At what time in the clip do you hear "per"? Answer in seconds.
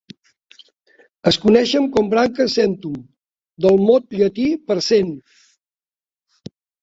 4.71-4.79